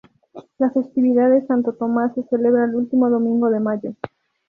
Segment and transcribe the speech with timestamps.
[0.57, 3.93] La festividad de Santo Tomás se celebra el último domingo de Mayo.